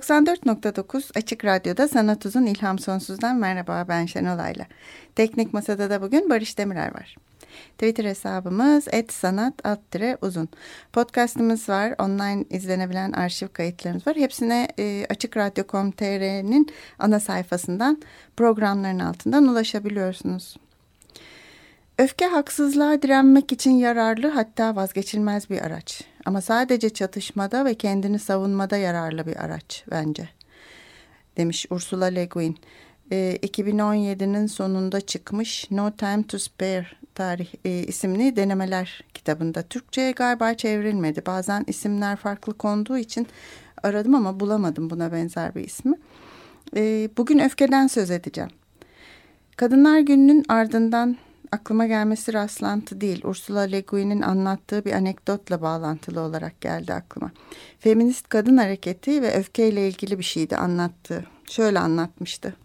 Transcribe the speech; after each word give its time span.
94.9 0.00 1.18
Açık 1.18 1.44
Radyo'da 1.44 1.88
Sanat 1.88 2.26
Uzun 2.26 2.46
İlham 2.46 2.78
Sonsuz'dan 2.78 3.36
merhaba 3.36 3.84
ben 3.88 4.06
Şenolay'la. 4.06 4.66
Teknik 5.14 5.54
Masada 5.54 5.90
da 5.90 6.02
bugün 6.02 6.30
Barış 6.30 6.58
Demirer 6.58 6.94
var. 6.94 7.16
Twitter 7.78 8.04
hesabımız 8.04 8.88
@sanat 9.10 9.54
uzun. 10.22 10.48
Podcast'ımız 10.92 11.68
var. 11.68 11.94
Online 11.98 12.44
izlenebilen 12.50 13.12
arşiv 13.12 13.48
kayıtlarımız 13.48 14.06
var. 14.06 14.16
Hepsine 14.16 14.68
e, 14.78 15.06
açıkradyo.com.tr'nin 15.10 16.70
ana 16.98 17.20
sayfasından 17.20 18.02
programların 18.36 18.98
altından 18.98 19.48
ulaşabiliyorsunuz. 19.48 20.56
Öfke 21.98 22.26
haksızlığa 22.26 23.02
direnmek 23.02 23.52
için 23.52 23.70
yararlı 23.70 24.28
hatta 24.28 24.76
vazgeçilmez 24.76 25.50
bir 25.50 25.62
araç. 25.62 26.09
Ama 26.24 26.40
sadece 26.40 26.90
çatışmada 26.90 27.64
ve 27.64 27.74
kendini 27.74 28.18
savunmada 28.18 28.76
yararlı 28.76 29.26
bir 29.26 29.44
araç 29.44 29.84
bence. 29.90 30.28
Demiş 31.36 31.66
Ursula 31.70 32.04
Le 32.04 32.24
Guin. 32.24 32.58
E, 33.12 33.38
2017'nin 33.42 34.46
sonunda 34.46 35.00
çıkmış 35.00 35.70
No 35.70 35.90
Time 35.90 36.22
to 36.22 36.38
Spare 36.38 36.86
tarih 37.14 37.48
e, 37.64 37.70
isimli 37.70 38.36
denemeler 38.36 39.04
kitabında. 39.14 39.62
Türkçe'ye 39.62 40.12
galiba 40.12 40.54
çevrilmedi. 40.54 41.26
Bazen 41.26 41.64
isimler 41.66 42.16
farklı 42.16 42.54
konduğu 42.54 42.98
için 42.98 43.26
aradım 43.82 44.14
ama 44.14 44.40
bulamadım 44.40 44.90
buna 44.90 45.12
benzer 45.12 45.54
bir 45.54 45.64
ismi. 45.64 45.94
E, 46.76 47.08
bugün 47.16 47.38
öfkeden 47.38 47.86
söz 47.86 48.10
edeceğim. 48.10 48.50
Kadınlar 49.56 49.98
Günü'nün 50.00 50.44
ardından 50.48 51.16
aklıma 51.52 51.86
gelmesi 51.86 52.32
rastlantı 52.32 53.00
değil. 53.00 53.24
Ursula 53.24 53.60
Le 53.60 53.80
Guin'in 53.80 54.22
anlattığı 54.22 54.84
bir 54.84 54.92
anekdotla 54.92 55.62
bağlantılı 55.62 56.20
olarak 56.20 56.60
geldi 56.60 56.94
aklıma. 56.94 57.30
Feminist 57.78 58.28
kadın 58.28 58.56
hareketi 58.56 59.22
ve 59.22 59.34
öfkeyle 59.34 59.88
ilgili 59.88 60.18
bir 60.18 60.24
şeydi 60.24 60.56
anlattığı. 60.56 61.24
Şöyle 61.46 61.78
anlatmıştı. 61.78 62.56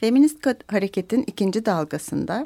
Feminist 0.00 0.46
hareketin 0.66 1.24
ikinci 1.26 1.66
dalgasında 1.66 2.44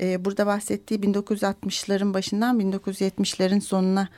e, 0.00 0.24
burada 0.24 0.46
bahsettiği 0.46 1.00
1960'ların 1.00 2.14
başından 2.14 2.60
1970'lerin 2.60 3.60
sonuna 3.60 4.08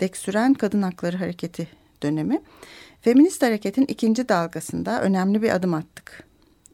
dek 0.00 0.16
süren 0.16 0.54
kadın 0.54 0.82
hakları 0.82 1.16
hareketi 1.16 1.68
dönemi. 2.02 2.42
Feminist 3.00 3.42
hareketin 3.42 3.84
ikinci 3.88 4.28
dalgasında 4.28 5.02
önemli 5.02 5.42
bir 5.42 5.54
adım 5.54 5.74
attık. 5.74 6.24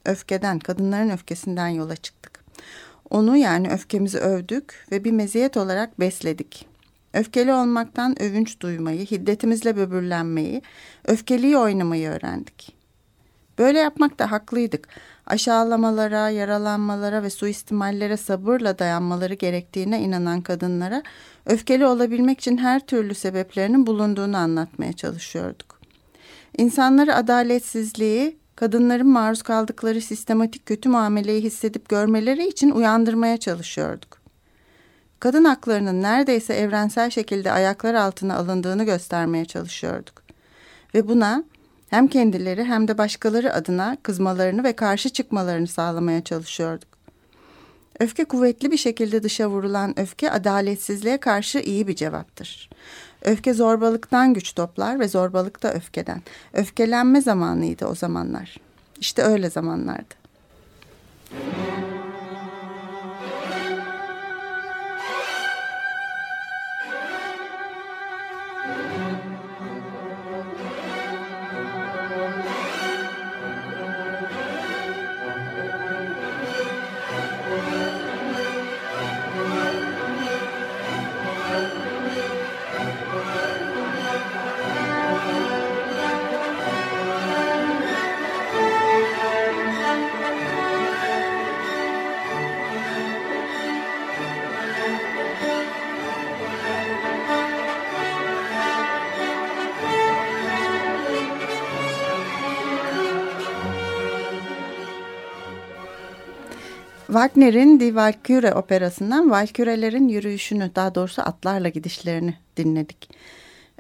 Öfkeden, 0.05 0.59
kadınların 0.59 1.11
öfkesinden 1.11 1.69
yola 1.69 1.97
çıktık. 1.97 2.30
Onu 3.11 3.37
yani 3.37 3.71
öfkemizi 3.71 4.19
övdük 4.19 4.87
ve 4.93 5.05
bir 5.05 5.13
meziyet 5.13 5.57
olarak 5.57 6.01
besledik. 6.01 6.67
Öfkeli 7.15 7.53
olmaktan 7.53 8.23
övünç 8.23 8.61
duymayı, 8.61 9.07
hiddetimizle 9.07 9.77
böbürlenmeyi, 9.77 10.63
öfkeliyi 11.05 11.57
oynamayı 11.57 12.09
öğrendik. 12.09 12.81
Böyle 13.59 13.79
yapmakta 13.79 14.31
haklıydık. 14.31 14.89
Aşağılamalara, 15.27 16.31
yaralanmalara 16.31 17.23
ve 17.23 17.31
suistimallere 17.31 18.17
sabırla 18.17 18.79
dayanmaları 18.79 19.35
gerektiğine 19.35 20.01
inanan 20.01 20.41
kadınlara 20.41 21.03
öfkeli 21.47 21.87
olabilmek 21.87 22.41
için 22.41 22.57
her 22.57 22.87
türlü 22.87 23.15
sebeplerinin 23.15 23.87
bulunduğunu 23.87 24.37
anlatmaya 24.37 24.93
çalışıyorduk. 24.93 25.81
İnsanları 26.59 27.15
adaletsizliği, 27.15 28.40
kadınların 28.61 29.09
maruz 29.09 29.43
kaldıkları 29.43 30.01
sistematik 30.01 30.67
kötü 30.67 30.89
muameleyi 30.89 31.43
hissedip 31.43 31.89
görmeleri 31.89 32.47
için 32.47 32.71
uyandırmaya 32.71 33.37
çalışıyorduk. 33.37 34.19
Kadın 35.21 35.45
haklarının 35.45 36.03
neredeyse 36.03 36.55
evrensel 36.55 37.11
şekilde 37.11 37.53
ayaklar 37.53 37.95
altına 37.95 38.37
alındığını 38.37 38.85
göstermeye 38.85 39.45
çalışıyorduk. 39.45 40.23
Ve 40.95 41.09
buna 41.09 41.45
hem 41.91 42.09
kendileri 42.09 42.65
hem 42.65 42.89
de 42.89 42.99
başkaları 42.99 43.55
adına 43.55 43.97
kızmalarını 44.03 44.65
ve 44.65 44.73
karşı 44.73 45.09
çıkmalarını 45.09 45.67
sağlamaya 45.67 46.25
çalışıyorduk. 46.25 46.90
Öfke 48.01 48.25
kuvvetli 48.25 48.71
bir 48.71 48.77
şekilde 48.77 49.23
dışa 49.23 49.51
vurulan 49.51 49.99
öfke 49.99 50.31
adaletsizliğe 50.31 51.21
karşı 51.21 51.59
iyi 51.59 51.89
bir 51.89 51.95
cevaptır. 51.95 52.71
Öfke 53.23 53.55
zorbalıktan 53.55 54.35
güç 54.35 54.55
toplar 54.55 55.01
ve 55.01 55.09
zorbalık 55.09 55.63
da 55.63 55.75
öfkeden. 55.75 56.23
Öfkelenme 56.53 57.21
zamanıydı 57.21 57.87
o 57.87 57.95
zamanlar. 57.95 58.57
İşte 59.01 59.23
öyle 59.23 59.51
zamanlardı. 59.51 60.15
Wagner'in 107.11 107.81
Die 107.81 107.89
Walküre 107.89 108.55
operasından 108.55 109.31
Valkürelerin 109.31 110.09
yürüyüşünü 110.09 110.71
daha 110.75 110.95
doğrusu 110.95 111.23
atlarla 111.23 111.69
gidişlerini 111.69 112.35
dinledik. 112.57 113.11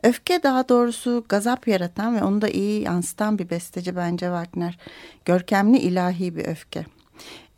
Öfke 0.03 0.43
daha 0.43 0.69
doğrusu 0.69 1.25
gazap 1.29 1.69
yaratan 1.69 2.17
ve 2.17 2.25
onu 2.25 2.41
da 2.41 2.49
iyi 2.49 2.83
yansıtan 2.83 3.39
bir 3.39 3.51
besteci 3.51 3.97
bence 3.97 4.27
Wagner. 4.27 4.79
Görkemli 5.25 5.79
ilahi 5.79 6.37
bir 6.37 6.47
öfke. 6.47 6.87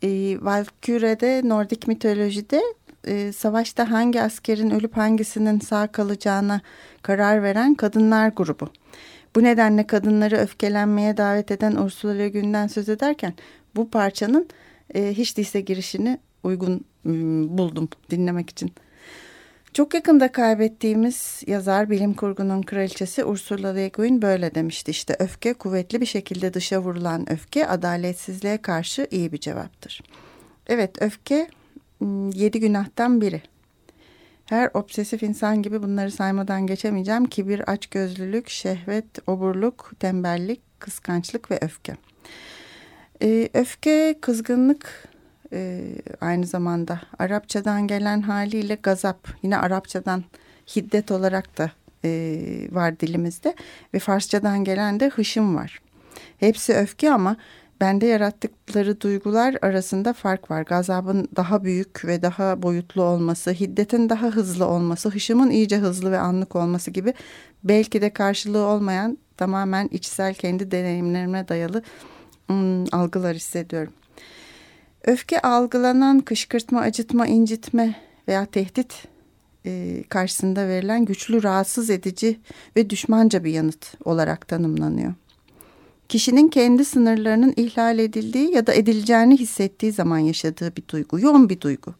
E, 0.03 0.09
Valküre'de 0.41 1.41
Nordik 1.45 1.87
mitolojide 1.87 2.61
e, 3.07 3.31
savaşta 3.31 3.91
hangi 3.91 4.21
askerin 4.21 4.69
ölüp 4.69 4.97
hangisinin 4.97 5.59
sağ 5.59 5.87
kalacağına 5.87 6.61
karar 7.01 7.43
veren 7.43 7.75
kadınlar 7.75 8.27
grubu. 8.27 8.69
Bu 9.35 9.43
nedenle 9.43 9.87
kadınları 9.87 10.37
öfkelenmeye 10.37 11.17
davet 11.17 11.51
eden 11.51 11.75
Ursula 11.75 12.11
Le 12.11 12.29
Guin'den 12.29 12.67
söz 12.67 12.89
ederken 12.89 13.33
bu 13.75 13.89
parçanın 13.89 14.47
e, 14.95 15.13
hiç 15.13 15.37
değilse 15.37 15.61
girişini 15.61 16.19
uygun 16.43 16.85
ıı, 17.05 17.57
buldum 17.57 17.89
dinlemek 18.09 18.49
için. 18.49 18.71
Çok 19.73 19.93
yakında 19.93 20.31
kaybettiğimiz 20.31 21.43
yazar 21.47 21.89
bilim 21.89 22.13
kurgunun 22.13 22.61
kraliçesi 22.61 23.25
Ursula 23.25 23.67
Le 23.67 23.87
Guin 23.87 24.21
böyle 24.21 24.55
demişti. 24.55 24.91
İşte 24.91 25.15
öfke 25.19 25.53
kuvvetli 25.53 26.01
bir 26.01 26.05
şekilde 26.05 26.53
dışa 26.53 26.79
vurulan 26.79 27.31
öfke 27.31 27.67
adaletsizliğe 27.67 28.57
karşı 28.57 29.07
iyi 29.11 29.31
bir 29.31 29.37
cevaptır. 29.37 30.01
Evet 30.67 31.01
öfke 31.01 31.47
yedi 32.33 32.59
günahtan 32.59 33.21
biri. 33.21 33.41
Her 34.45 34.69
obsesif 34.73 35.23
insan 35.23 35.61
gibi 35.61 35.83
bunları 35.83 36.11
saymadan 36.11 36.67
geçemeyeceğim. 36.67 37.25
Kibir, 37.25 37.71
açgözlülük, 37.71 38.49
şehvet, 38.49 39.05
oburluk, 39.27 39.91
tembellik, 39.99 40.61
kıskançlık 40.79 41.51
ve 41.51 41.59
öfke. 41.61 41.95
Ee, 43.23 43.49
öfke, 43.53 44.15
kızgınlık 44.21 45.09
e, 45.53 45.81
aynı 46.21 46.45
zamanda 46.45 47.01
Arapçadan 47.19 47.87
gelen 47.87 48.21
haliyle 48.21 48.75
gazap 48.83 49.27
yine 49.43 49.57
Arapçadan 49.57 50.23
hiddet 50.75 51.11
olarak 51.11 51.57
da 51.57 51.71
e, 52.05 52.39
var 52.71 52.99
dilimizde 52.99 53.55
ve 53.93 53.99
Farsçadan 53.99 54.63
gelen 54.63 54.99
de 54.99 55.09
hışım 55.09 55.55
var. 55.55 55.79
Hepsi 56.37 56.73
öfke 56.73 57.11
ama 57.11 57.35
bende 57.81 58.05
yarattıkları 58.05 59.01
duygular 59.01 59.55
arasında 59.61 60.13
fark 60.13 60.51
var. 60.51 60.61
Gazabın 60.61 61.27
daha 61.35 61.63
büyük 61.63 62.05
ve 62.05 62.21
daha 62.21 62.61
boyutlu 62.61 63.03
olması, 63.03 63.51
hiddetin 63.51 64.09
daha 64.09 64.27
hızlı 64.27 64.67
olması, 64.67 65.09
hışımın 65.09 65.49
iyice 65.49 65.77
hızlı 65.77 66.11
ve 66.11 66.19
anlık 66.19 66.55
olması 66.55 66.91
gibi 66.91 67.13
belki 67.63 68.01
de 68.01 68.09
karşılığı 68.09 68.65
olmayan 68.65 69.17
tamamen 69.37 69.89
içsel 69.91 70.33
kendi 70.33 70.71
deneyimlerime 70.71 71.47
dayalı 71.47 71.83
algılar 72.91 73.35
hissediyorum. 73.35 73.93
Öfke 75.05 75.41
algılanan 75.41 76.19
kışkırtma, 76.19 76.81
acıtma, 76.81 77.27
incitme 77.27 77.95
veya 78.27 78.45
tehdit 78.45 79.07
e, 79.65 80.03
karşısında 80.09 80.67
verilen 80.67 81.05
güçlü, 81.05 81.43
rahatsız 81.43 81.89
edici 81.89 82.39
ve 82.75 82.89
düşmanca 82.89 83.43
bir 83.43 83.51
yanıt 83.51 83.93
olarak 84.05 84.47
tanımlanıyor. 84.47 85.13
Kişinin 86.09 86.47
kendi 86.47 86.85
sınırlarının 86.85 87.53
ihlal 87.57 87.99
edildiği 87.99 88.51
ya 88.51 88.67
da 88.67 88.73
edileceğini 88.73 89.37
hissettiği 89.37 89.91
zaman 89.91 90.17
yaşadığı 90.17 90.75
bir 90.75 90.83
duygu, 90.87 91.19
yoğun 91.19 91.49
bir 91.49 91.61
duygu. 91.61 91.93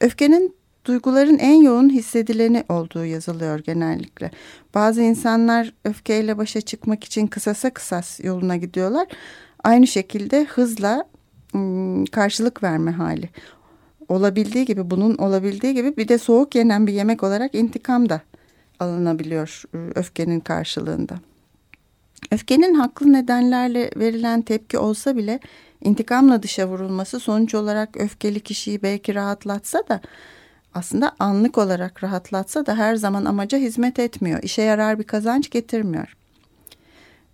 Öfkenin 0.00 0.54
duyguların 0.84 1.38
en 1.38 1.62
yoğun 1.62 1.90
hissedileni 1.90 2.64
olduğu 2.68 3.04
yazılıyor 3.04 3.58
genellikle. 3.58 4.30
Bazı 4.74 5.02
insanlar 5.02 5.72
öfkeyle 5.84 6.38
başa 6.38 6.60
çıkmak 6.60 7.04
için 7.04 7.26
kısasa 7.26 7.70
kısas 7.70 8.20
yoluna 8.20 8.56
gidiyorlar. 8.56 9.06
Aynı 9.64 9.86
şekilde 9.86 10.44
hızla 10.44 11.04
karşılık 12.12 12.62
verme 12.62 12.90
hali. 12.90 13.30
Olabildiği 14.08 14.64
gibi 14.64 14.90
bunun 14.90 15.14
olabildiği 15.14 15.74
gibi 15.74 15.96
bir 15.96 16.08
de 16.08 16.18
soğuk 16.18 16.54
yenen 16.54 16.86
bir 16.86 16.92
yemek 16.92 17.22
olarak 17.22 17.54
intikam 17.54 18.08
da 18.08 18.20
alınabiliyor 18.80 19.62
öfkenin 19.94 20.40
karşılığında. 20.40 21.14
Öfkenin 22.30 22.74
haklı 22.74 23.12
nedenlerle 23.12 23.90
verilen 23.96 24.42
tepki 24.42 24.78
olsa 24.78 25.16
bile 25.16 25.40
intikamla 25.84 26.42
dışa 26.42 26.68
vurulması 26.68 27.20
sonuç 27.20 27.54
olarak 27.54 27.96
öfkeli 27.96 28.40
kişiyi 28.40 28.82
belki 28.82 29.14
rahatlatsa 29.14 29.82
da 29.88 30.00
aslında 30.74 31.12
anlık 31.18 31.58
olarak 31.58 32.04
rahatlatsa 32.04 32.66
da 32.66 32.76
her 32.76 32.96
zaman 32.96 33.24
amaca 33.24 33.58
hizmet 33.58 33.98
etmiyor. 33.98 34.42
İşe 34.42 34.62
yarar 34.62 34.98
bir 34.98 35.04
kazanç 35.04 35.50
getirmiyor. 35.50 36.16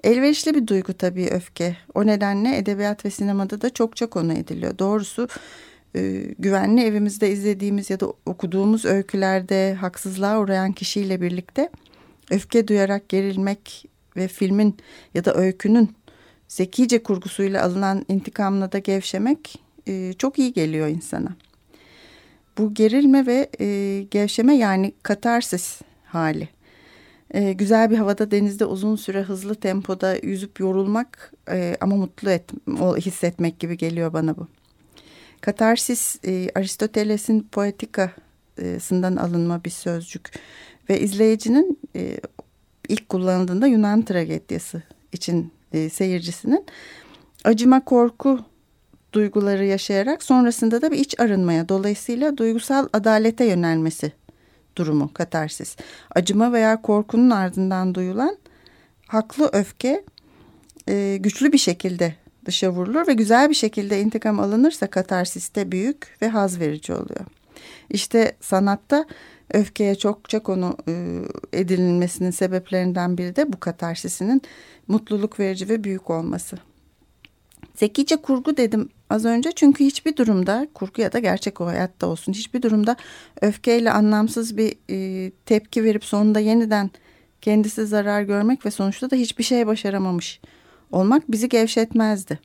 Elverişli 0.05 0.55
bir 0.55 0.67
duygu 0.67 0.93
tabii 0.93 1.27
öfke. 1.27 1.77
O 1.95 2.06
nedenle 2.06 2.56
edebiyat 2.56 3.05
ve 3.05 3.11
sinemada 3.11 3.61
da 3.61 3.71
çokça 3.71 4.06
konu 4.06 4.33
ediliyor. 4.33 4.79
Doğrusu 4.79 5.29
e, 5.97 6.25
güvenli 6.39 6.85
evimizde 6.85 7.31
izlediğimiz 7.31 7.91
ya 7.91 8.00
da 8.00 8.12
okuduğumuz 8.27 8.85
öykülerde 8.85 9.75
haksızlığa 9.75 10.41
uğrayan 10.41 10.73
kişiyle 10.73 11.21
birlikte 11.21 11.71
öfke 12.31 12.69
duyarak 12.69 13.09
gerilmek 13.09 13.87
ve 14.17 14.29
filmin 14.29 14.77
ya 15.15 15.25
da 15.25 15.35
öykünün 15.35 15.97
zekice 16.49 17.03
kurgusuyla 17.03 17.65
alınan 17.65 18.05
intikamla 18.09 18.73
da 18.73 18.79
gevşemek 18.79 19.62
e, 19.87 20.12
çok 20.12 20.39
iyi 20.39 20.53
geliyor 20.53 20.89
insana. 20.89 21.37
Bu 22.59 22.75
gerilme 22.75 23.27
ve 23.27 23.50
e, 23.61 24.03
gevşeme 24.11 24.56
yani 24.56 24.93
katarsis 25.03 25.81
hali. 26.05 26.49
E, 27.34 27.52
güzel 27.52 27.90
bir 27.90 27.96
havada 27.96 28.30
denizde 28.30 28.64
uzun 28.64 28.96
süre 28.96 29.22
hızlı 29.22 29.54
tempoda 29.54 30.16
yüzüp 30.16 30.60
yorulmak 30.60 31.32
e, 31.50 31.76
ama 31.80 31.96
mutlu 31.96 32.30
et, 32.30 32.50
hissetmek 32.96 33.60
gibi 33.60 33.76
geliyor 33.76 34.12
bana 34.12 34.36
bu. 34.36 34.46
Katarsis 35.40 36.16
e, 36.25 36.48
Aristoteles'in 36.54 37.48
poetikasından 37.52 39.16
alınma 39.16 39.64
bir 39.64 39.70
sözcük 39.70 40.30
ve 40.90 41.00
izleyicinin 41.00 41.78
e, 41.96 42.20
ilk 42.88 43.08
kullanıldığında 43.08 43.66
Yunan 43.66 44.02
tragediyası 44.02 44.82
için 45.12 45.52
e, 45.72 45.88
seyircisinin 45.88 46.66
acıma 47.44 47.84
korku 47.84 48.40
duyguları 49.12 49.64
yaşayarak 49.64 50.22
sonrasında 50.22 50.82
da 50.82 50.90
bir 50.90 50.98
iç 50.98 51.20
arınmaya 51.20 51.69
dolayısıyla 51.69 52.36
duygusal 52.36 52.88
adalete 52.92 53.44
yönelmesi 53.44 54.12
durumu 54.78 55.12
katarsis. 55.12 55.76
Acıma 56.14 56.52
veya 56.52 56.82
korkunun 56.82 57.30
ardından 57.30 57.94
duyulan 57.94 58.36
haklı 59.06 59.50
öfke 59.52 60.04
e, 60.88 61.16
güçlü 61.20 61.52
bir 61.52 61.58
şekilde 61.58 62.14
dışa 62.44 62.70
vurulur 62.70 63.06
ve 63.06 63.12
güzel 63.12 63.50
bir 63.50 63.54
şekilde 63.54 64.00
intikam 64.00 64.40
alınırsa 64.40 64.86
katarsiste 64.86 65.72
büyük 65.72 66.16
ve 66.22 66.28
haz 66.28 66.60
verici 66.60 66.92
oluyor. 66.92 67.26
İşte 67.90 68.36
sanatta 68.40 69.06
öfkeye 69.54 69.94
çokça 69.94 70.42
konu 70.42 70.76
e, 70.88 71.22
edilmesinin 71.52 72.30
sebeplerinden 72.30 73.19
biri 73.19 73.36
de 73.36 73.52
bu 73.52 73.60
katarsisinin 73.60 74.42
mutluluk 74.88 75.40
verici 75.40 75.69
ve 75.69 75.84
büyük 75.84 76.10
olması. 76.10 76.56
Zekice 77.75 78.16
kurgu 78.16 78.56
dedim 78.56 78.88
az 79.10 79.25
önce 79.25 79.52
çünkü 79.52 79.84
hiçbir 79.84 80.16
durumda 80.16 80.69
kurgu 80.75 81.02
ya 81.02 81.12
da 81.12 81.19
gerçek 81.19 81.60
o 81.60 81.66
hayatta 81.66 82.06
olsun 82.06 82.32
hiçbir 82.32 82.62
durumda 82.62 82.96
öfkeyle 83.43 83.90
anlamsız 83.90 84.56
bir 84.56 84.75
e, 84.90 85.31
tepki 85.46 85.84
verip 85.84 86.05
sonunda 86.05 86.40
yeniden 86.40 86.90
kendisi 87.40 87.87
zarar 87.87 88.22
görmek 88.22 88.66
ve 88.66 88.70
sonuçta 88.70 89.10
da 89.10 89.16
hiçbir 89.16 89.44
şey 89.44 89.66
başaramamış 89.66 90.40
olmak 90.93 91.32
bizi 91.32 91.49
gevşetmezdi. 91.49 92.38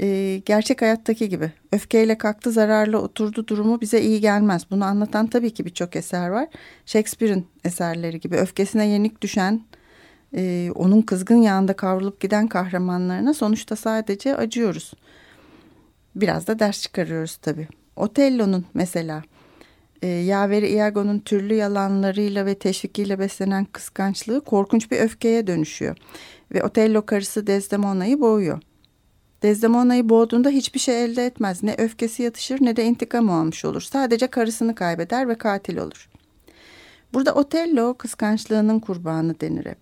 E, 0.00 0.40
gerçek 0.44 0.82
hayattaki 0.82 1.28
gibi 1.28 1.52
öfkeyle 1.72 2.18
kalktı 2.18 2.52
zararlı 2.52 2.98
oturdu 2.98 3.46
durumu 3.46 3.80
bize 3.80 4.00
iyi 4.00 4.20
gelmez. 4.20 4.66
Bunu 4.70 4.84
anlatan 4.84 5.26
tabii 5.26 5.50
ki 5.50 5.64
birçok 5.64 5.96
eser 5.96 6.28
var. 6.28 6.48
Shakespeare'in 6.86 7.46
eserleri 7.64 8.20
gibi 8.20 8.36
öfkesine 8.36 8.86
yenik 8.86 9.22
düşen 9.22 9.62
e, 10.36 10.70
onun 10.74 11.02
kızgın 11.02 11.42
yağında 11.42 11.72
kavrulup 11.72 12.20
giden 12.20 12.48
kahramanlarına 12.48 13.34
sonuçta 13.34 13.76
sadece 13.76 14.36
acıyoruz. 14.36 14.92
Biraz 16.16 16.46
da 16.46 16.58
ders 16.58 16.82
çıkarıyoruz 16.82 17.36
tabii. 17.36 17.68
Otello'nun 17.96 18.64
mesela 18.74 19.22
e, 20.02 20.06
yaveri 20.06 20.68
Iago'nun 20.68 21.18
türlü 21.18 21.54
yalanlarıyla 21.54 22.46
ve 22.46 22.54
teşvikiyle 22.54 23.18
beslenen 23.18 23.64
kıskançlığı 23.64 24.40
korkunç 24.40 24.90
bir 24.90 25.00
öfkeye 25.00 25.46
dönüşüyor. 25.46 25.96
Ve 26.54 26.62
Otello 26.62 27.06
karısı 27.06 27.46
Desdemona'yı 27.46 28.20
boğuyor. 28.20 28.60
Desdemona'yı 29.42 30.08
boğduğunda 30.08 30.48
hiçbir 30.48 30.80
şey 30.80 31.04
elde 31.04 31.26
etmez. 31.26 31.62
Ne 31.62 31.74
öfkesi 31.78 32.22
yatışır 32.22 32.58
ne 32.60 32.76
de 32.76 32.84
intikam 32.84 33.30
almış 33.30 33.64
olur. 33.64 33.80
Sadece 33.80 34.26
karısını 34.26 34.74
kaybeder 34.74 35.28
ve 35.28 35.34
katil 35.34 35.76
olur. 35.76 36.08
Burada 37.14 37.34
Otello 37.34 37.94
kıskançlığının 37.94 38.80
kurbanı 38.80 39.40
denir 39.40 39.66
hep. 39.66 39.78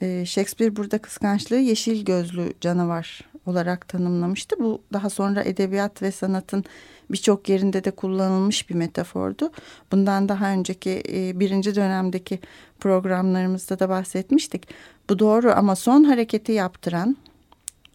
Ee, 0.00 0.24
Shakespeare 0.26 0.76
burada 0.76 0.98
kıskançlığı 0.98 1.58
yeşil 1.58 2.04
gözlü 2.04 2.52
canavar 2.60 3.33
olarak 3.46 3.88
tanımlamıştı. 3.88 4.56
Bu 4.58 4.82
daha 4.92 5.10
sonra 5.10 5.42
edebiyat 5.42 6.02
ve 6.02 6.12
sanatın 6.12 6.64
birçok 7.10 7.48
yerinde 7.48 7.84
de 7.84 7.90
kullanılmış 7.90 8.70
bir 8.70 8.74
metafordu. 8.74 9.50
Bundan 9.92 10.28
daha 10.28 10.50
önceki 10.50 11.02
e, 11.08 11.40
birinci 11.40 11.74
dönemdeki 11.74 12.38
programlarımızda 12.80 13.78
da 13.78 13.88
bahsetmiştik. 13.88 14.68
Bu 15.10 15.18
doğru 15.18 15.52
ama 15.56 15.76
son 15.76 16.04
hareketi 16.04 16.52
yaptıran 16.52 17.16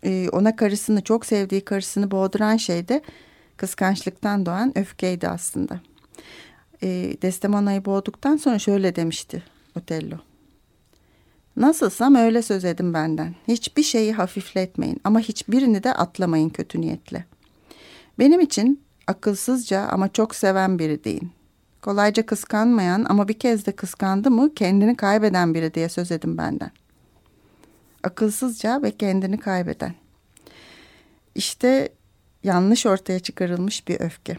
e, 0.04 0.30
ona 0.30 0.56
karısını 0.56 1.02
çok 1.02 1.26
sevdiği 1.26 1.62
karısını 1.62 2.12
boğduran 2.12 2.58
şey 2.58 2.88
de 2.88 3.02
kıskançlıktan 3.58 4.46
doğan 4.46 4.78
öfkeydi 4.78 5.28
aslında. 5.28 5.80
E, 6.84 6.88
Desdemona'yı 7.22 7.86
boğduktan 7.86 8.38
sonra 8.38 8.60
şöyle 8.60 8.96
demişti 8.96 9.44
Otello. 9.78 10.29
Nasılsam 11.60 12.16
öyle 12.16 12.42
söz 12.42 12.66
edin 12.66 12.94
benden. 12.94 13.36
Hiçbir 13.48 13.84
şeyi 13.84 14.14
hafifletmeyin 14.14 15.02
ama 15.04 15.20
hiçbirini 15.20 15.84
de 15.84 15.94
atlamayın 15.94 16.50
kötü 16.50 16.82
niyetle. 16.82 17.26
Benim 18.20 18.40
için 18.40 18.84
akılsızca 19.08 19.82
ama 19.82 20.14
çok 20.14 20.36
seven 20.36 20.80
biri 20.80 21.04
deyin. 21.04 21.32
Kolayca 21.82 22.26
kıskanmayan 22.26 23.06
ama 23.10 23.28
bir 23.28 23.40
kez 23.40 23.66
de 23.66 23.72
kıskandı 23.72 24.32
mı 24.32 24.54
kendini 24.56 24.96
kaybeden 24.96 25.54
biri 25.54 25.74
diye 25.74 25.90
söz 25.90 26.12
edin 26.12 26.38
benden. 26.38 26.72
Akılsızca 28.04 28.82
ve 28.84 28.92
kendini 28.92 29.40
kaybeden. 29.40 29.96
İşte 31.36 31.90
yanlış 32.44 32.86
ortaya 32.86 33.20
çıkarılmış 33.20 33.88
bir 33.88 34.00
öfke. 34.00 34.38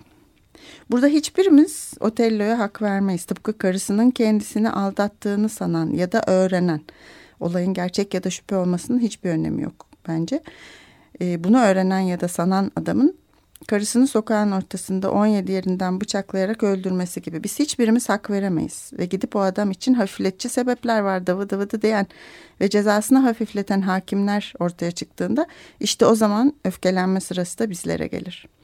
Burada 0.90 1.06
hiçbirimiz 1.06 1.94
Otello'ya 2.00 2.58
hak 2.58 2.82
vermeyiz. 2.82 3.24
Tıpkı 3.24 3.58
karısının 3.58 4.10
kendisini 4.10 4.70
aldattığını 4.70 5.48
sanan 5.48 5.90
ya 5.90 6.12
da 6.12 6.22
öğrenen. 6.26 6.80
Olayın 7.40 7.74
gerçek 7.74 8.14
ya 8.14 8.24
da 8.24 8.30
şüphe 8.30 8.56
olmasının 8.56 8.98
hiçbir 8.98 9.30
önemi 9.30 9.62
yok 9.62 9.86
bence. 10.08 10.42
E, 11.20 11.44
bunu 11.44 11.60
öğrenen 11.60 12.00
ya 12.00 12.20
da 12.20 12.28
sanan 12.28 12.70
adamın 12.76 13.16
karısını 13.66 14.06
sokağın 14.06 14.52
ortasında 14.52 15.12
17 15.12 15.52
yerinden 15.52 16.00
bıçaklayarak 16.00 16.62
öldürmesi 16.62 17.22
gibi. 17.22 17.44
Biz 17.44 17.58
hiçbirimiz 17.58 18.08
hak 18.08 18.30
veremeyiz. 18.30 18.90
Ve 18.98 19.06
gidip 19.06 19.36
o 19.36 19.40
adam 19.40 19.70
için 19.70 19.94
hafifletici 19.94 20.50
sebepler 20.50 21.00
var 21.00 21.26
dıvı 21.26 21.50
dıvıdı 21.50 21.82
diyen 21.82 22.06
ve 22.60 22.70
cezasını 22.70 23.18
hafifleten 23.18 23.80
hakimler 23.80 24.54
ortaya 24.58 24.90
çıktığında 24.90 25.46
işte 25.80 26.06
o 26.06 26.14
zaman 26.14 26.52
öfkelenme 26.64 27.20
sırası 27.20 27.58
da 27.58 27.70
bizlere 27.70 28.06
gelir.'' 28.06 28.59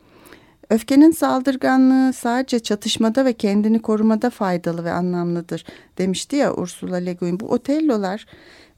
Öfkenin 0.70 1.10
saldırganlığı 1.10 2.12
sadece 2.12 2.58
çatışmada 2.58 3.24
ve 3.24 3.32
kendini 3.32 3.82
korumada 3.82 4.30
faydalı 4.30 4.84
ve 4.84 4.92
anlamlıdır 4.92 5.64
demişti 5.98 6.36
ya 6.36 6.54
Ursula 6.54 6.96
Le 6.96 7.12
Guin. 7.12 7.40
Bu 7.40 7.46
Otello'lar 7.46 8.26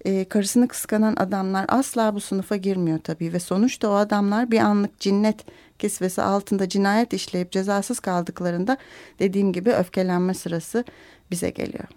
e, 0.04 0.24
karısını 0.24 0.68
kıskanan 0.68 1.14
adamlar 1.16 1.64
asla 1.68 2.14
bu 2.14 2.20
sınıfa 2.20 2.56
girmiyor 2.56 2.98
tabii 2.98 3.32
ve 3.32 3.40
sonuçta 3.40 3.90
o 3.90 3.92
adamlar 3.92 4.50
bir 4.50 4.58
anlık 4.58 5.00
cinnet 5.00 5.44
kisvesi 5.78 6.22
altında 6.22 6.68
cinayet 6.68 7.12
işleyip 7.12 7.52
cezasız 7.52 8.00
kaldıklarında 8.00 8.76
dediğim 9.18 9.52
gibi 9.52 9.70
öfkelenme 9.70 10.34
sırası 10.34 10.84
bize 11.30 11.50
geliyor. 11.50 11.88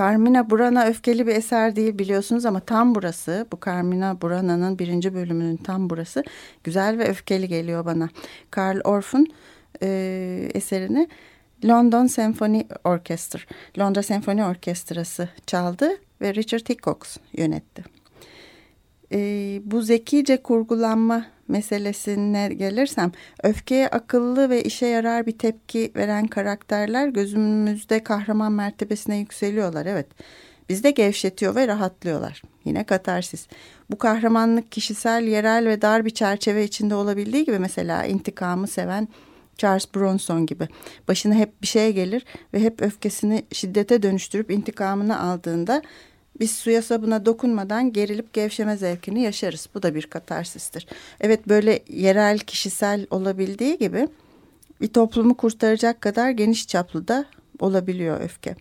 Carmina 0.00 0.50
Burana 0.50 0.84
öfkeli 0.84 1.26
bir 1.26 1.36
eser 1.36 1.76
değil 1.76 1.98
biliyorsunuz 1.98 2.46
ama 2.46 2.60
tam 2.60 2.94
burası 2.94 3.46
bu 3.52 3.58
Carmina 3.64 4.20
Burana'nın 4.20 4.78
birinci 4.78 5.14
bölümünün 5.14 5.56
tam 5.56 5.90
burası 5.90 6.24
güzel 6.64 6.98
ve 6.98 7.08
öfkeli 7.08 7.48
geliyor 7.48 7.84
bana. 7.84 8.08
Karl 8.50 8.80
Orff'un 8.84 9.26
e, 9.82 10.50
eserini 10.54 11.08
London 11.64 12.06
Symphony 12.06 12.62
Orchestra, 12.84 13.40
Londra 13.78 14.02
Senfoni 14.02 14.44
Orkestrası 14.44 15.28
çaldı 15.46 15.90
ve 16.20 16.34
Richard 16.34 16.68
Hickox 16.68 17.16
yönetti. 17.32 17.84
E, 19.12 19.18
bu 19.64 19.82
zekice 19.82 20.42
kurgulanma 20.42 21.26
meselesine 21.50 22.48
gelirsem 22.48 23.12
öfkeye 23.42 23.88
akıllı 23.88 24.50
ve 24.50 24.62
işe 24.62 24.86
yarar 24.86 25.26
bir 25.26 25.38
tepki 25.38 25.92
veren 25.96 26.26
karakterler 26.26 27.08
gözümüzde 27.08 28.04
kahraman 28.04 28.52
mertebesine 28.52 29.16
yükseliyorlar 29.16 29.86
evet. 29.86 30.06
Bizde 30.68 30.90
gevşetiyor 30.90 31.54
ve 31.54 31.68
rahatlıyorlar. 31.68 32.42
Yine 32.64 32.84
katarsis. 32.84 33.46
Bu 33.90 33.98
kahramanlık 33.98 34.72
kişisel, 34.72 35.22
yerel 35.22 35.66
ve 35.66 35.82
dar 35.82 36.04
bir 36.04 36.10
çerçeve 36.10 36.64
içinde 36.64 36.94
olabildiği 36.94 37.44
gibi 37.44 37.58
mesela 37.58 38.04
intikamı 38.04 38.66
seven 38.66 39.08
Charles 39.60 39.94
Bronson 39.94 40.46
gibi. 40.46 40.68
Başına 41.08 41.34
hep 41.34 41.62
bir 41.62 41.66
şey 41.66 41.92
gelir 41.92 42.24
ve 42.54 42.60
hep 42.60 42.82
öfkesini 42.82 43.44
şiddete 43.52 44.02
dönüştürüp 44.02 44.50
intikamını 44.50 45.20
aldığında 45.20 45.82
biz 46.40 46.50
suya 46.50 46.82
sabuna 46.82 47.26
dokunmadan 47.26 47.92
gerilip 47.92 48.32
gevşeme 48.32 48.76
zevkini 48.76 49.22
yaşarız. 49.22 49.68
Bu 49.74 49.82
da 49.82 49.94
bir 49.94 50.06
katarsistir. 50.06 50.86
Evet 51.20 51.48
böyle 51.48 51.82
yerel 51.88 52.38
kişisel 52.38 53.06
olabildiği 53.10 53.78
gibi 53.78 54.08
bir 54.80 54.88
toplumu 54.88 55.36
kurtaracak 55.36 56.00
kadar 56.00 56.30
geniş 56.30 56.66
çaplı 56.66 57.08
da 57.08 57.24
olabiliyor 57.58 58.20
öfke. 58.20 58.56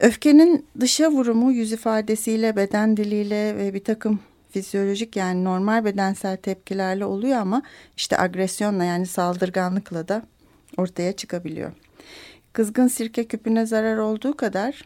Öfkenin 0.00 0.66
dışa 0.80 1.10
vurumu 1.10 1.52
yüz 1.52 1.72
ifadesiyle, 1.72 2.56
beden 2.56 2.96
diliyle 2.96 3.56
ve 3.56 3.74
bir 3.74 3.84
takım 3.84 4.20
fizyolojik 4.50 5.16
yani 5.16 5.44
normal 5.44 5.84
bedensel 5.84 6.36
tepkilerle 6.36 7.04
oluyor 7.04 7.38
ama 7.38 7.62
işte 7.96 8.18
agresyonla 8.18 8.84
yani 8.84 9.06
saldırganlıkla 9.06 10.08
da 10.08 10.22
ortaya 10.76 11.12
çıkabiliyor. 11.12 11.72
Kızgın 12.52 12.88
sirke 12.88 13.24
küpüne 13.24 13.66
zarar 13.66 13.96
olduğu 13.96 14.36
kadar 14.36 14.84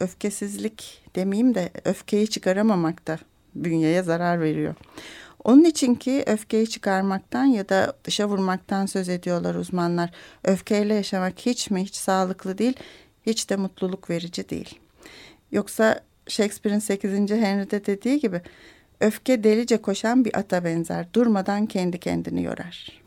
öfkesizlik 0.00 1.02
demeyeyim 1.16 1.54
de 1.54 1.70
öfkeyi 1.84 2.28
çıkaramamak 2.28 3.06
da 3.06 3.18
bünyeye 3.54 4.02
zarar 4.02 4.40
veriyor. 4.40 4.74
Onun 5.44 5.64
için 5.64 5.94
ki 5.94 6.24
öfkeyi 6.26 6.68
çıkarmaktan 6.68 7.44
ya 7.44 7.68
da 7.68 7.92
dışa 8.04 8.28
vurmaktan 8.28 8.86
söz 8.86 9.08
ediyorlar 9.08 9.54
uzmanlar. 9.54 10.10
Öfkeyle 10.44 10.94
yaşamak 10.94 11.38
hiç 11.38 11.70
mi 11.70 11.82
hiç 11.82 11.94
sağlıklı 11.94 12.58
değil, 12.58 12.76
hiç 13.26 13.50
de 13.50 13.56
mutluluk 13.56 14.10
verici 14.10 14.48
değil. 14.48 14.78
Yoksa 15.52 16.00
Shakespeare'in 16.28 16.78
8. 16.78 17.12
Henry'de 17.30 17.86
dediği 17.86 18.20
gibi 18.20 18.40
öfke 19.00 19.44
delice 19.44 19.76
koşan 19.76 20.24
bir 20.24 20.38
ata 20.38 20.64
benzer. 20.64 21.06
Durmadan 21.14 21.66
kendi 21.66 21.98
kendini 22.00 22.42
yorar. 22.42 23.02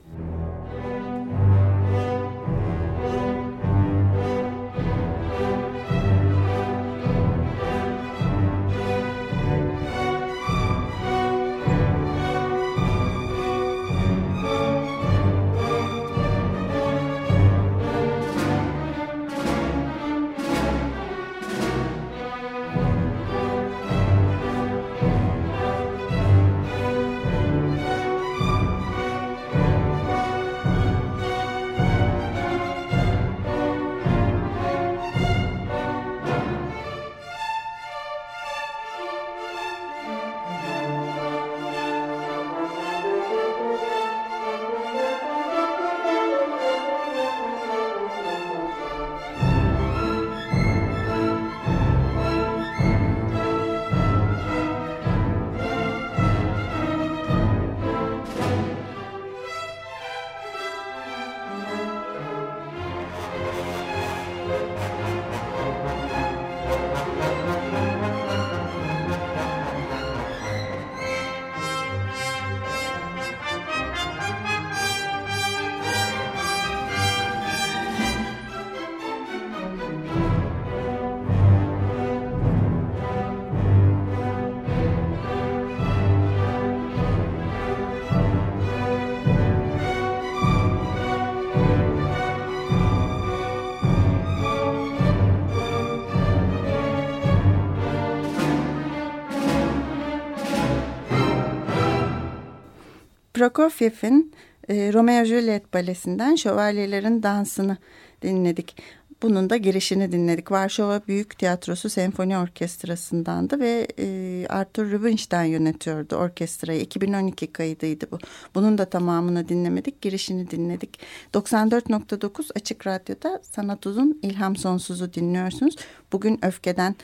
Prokofiev'in 103.37 104.33
e, 104.69 104.93
Romeo 104.93 105.25
Juliet 105.25 105.73
balesinden 105.73 106.35
Şövalyelerin 106.35 107.23
Dansını 107.23 107.77
dinledik. 108.21 108.77
Bunun 109.21 109.49
da 109.49 109.57
girişini 109.57 110.11
dinledik. 110.11 110.51
Varşova 110.51 111.01
Büyük 111.07 111.39
Tiyatrosu 111.39 111.89
Senfoni 111.89 112.37
Orkestrası'ndandı 112.37 113.59
ve 113.59 113.87
e, 113.99 114.47
Arthur 114.49 114.91
Rubinstein 114.91 115.51
yönetiyordu 115.51 116.15
orkestrayı. 116.15 116.81
2012 116.81 117.47
kaydıydı 117.47 118.05
bu. 118.11 118.17
Bunun 118.55 118.77
da 118.77 118.85
tamamını 118.85 119.49
dinlemedik, 119.49 120.01
girişini 120.01 120.51
dinledik. 120.51 120.99
94.9 121.33 122.51
Açık 122.55 122.87
Radyo'da 122.87 123.41
Sanat 123.43 123.87
Uzun 123.87 124.19
İlham 124.21 124.55
Sonsuz'u 124.55 125.13
dinliyorsunuz. 125.13 125.75
Bugün 126.11 126.45
Öfke'den 126.45 126.95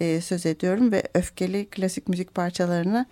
e, 0.00 0.20
söz 0.20 0.46
ediyorum 0.46 0.92
ve 0.92 1.02
öfkeli 1.14 1.66
klasik 1.70 2.08
müzik 2.08 2.34
parçalarına 2.34 3.06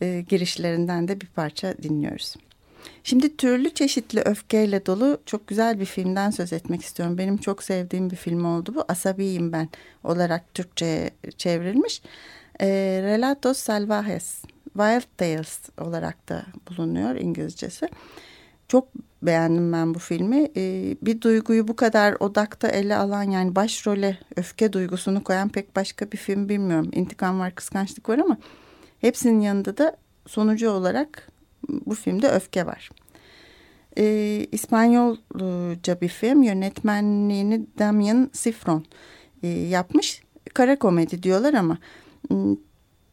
e, 0.00 0.24
girişlerinden 0.28 1.08
de 1.08 1.20
bir 1.20 1.26
parça 1.26 1.74
dinliyoruz. 1.82 2.36
Şimdi 3.04 3.36
türlü 3.36 3.74
çeşitli 3.74 4.20
öfkeyle 4.20 4.86
dolu 4.86 5.18
çok 5.26 5.46
güzel 5.46 5.80
bir 5.80 5.84
filmden 5.84 6.30
söz 6.30 6.52
etmek 6.52 6.82
istiyorum. 6.82 7.18
Benim 7.18 7.36
çok 7.36 7.62
sevdiğim 7.62 8.10
bir 8.10 8.16
film 8.16 8.44
oldu 8.44 8.74
bu. 8.74 8.84
Asabiyim 8.88 9.52
ben 9.52 9.68
olarak 10.04 10.54
Türkçe'ye 10.54 11.10
çevrilmiş. 11.38 12.02
E, 12.60 12.66
Relatos 13.02 13.58
Salvajes, 13.58 14.42
Wild 14.64 15.16
Tales 15.16 15.60
olarak 15.78 16.28
da 16.28 16.44
bulunuyor 16.68 17.14
İngilizcesi. 17.14 17.88
Çok 18.68 18.88
beğendim 19.22 19.72
ben 19.72 19.94
bu 19.94 19.98
filmi. 19.98 20.50
Ee, 20.56 20.96
bir 21.02 21.20
duyguyu 21.20 21.68
bu 21.68 21.76
kadar 21.76 22.16
odakta 22.20 22.68
ele 22.68 22.96
alan 22.96 23.22
yani 23.22 23.56
başrole 23.56 24.18
öfke 24.36 24.72
duygusunu 24.72 25.24
koyan 25.24 25.48
pek 25.48 25.76
başka 25.76 26.12
bir 26.12 26.16
film 26.16 26.48
bilmiyorum. 26.48 26.90
İntikam 26.92 27.40
var, 27.40 27.54
kıskançlık 27.54 28.08
var 28.08 28.18
ama 28.18 28.38
hepsinin 29.00 29.40
yanında 29.40 29.76
da 29.76 29.96
sonucu 30.26 30.70
olarak 30.70 31.28
bu 31.68 31.94
filmde 31.94 32.28
öfke 32.28 32.66
var. 32.66 32.90
Ee, 33.98 34.46
İspanyolca 34.52 36.00
bir 36.00 36.08
film 36.08 36.42
yönetmenliğini 36.42 37.66
Damien 37.78 38.30
Sifron 38.32 38.84
e, 39.42 39.48
yapmış. 39.48 40.22
Kara 40.54 40.78
komedi 40.78 41.22
diyorlar 41.22 41.54
ama 41.54 41.78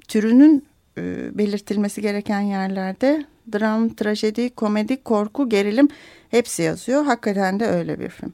türünün 0.08 0.66
e, 0.98 1.38
belirtilmesi 1.38 2.02
gereken 2.02 2.42
yerlerde 2.42 3.26
dram, 3.52 3.90
trajedi, 3.90 4.50
komedi, 4.50 5.04
korku, 5.04 5.50
gerilim 5.50 5.88
hepsi 6.30 6.62
yazıyor. 6.62 7.06
Hakikaten 7.06 7.60
de 7.60 7.66
öyle 7.66 8.00
bir 8.00 8.10
film. 8.10 8.34